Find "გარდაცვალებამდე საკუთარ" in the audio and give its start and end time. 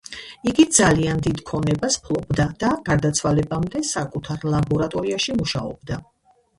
2.89-4.51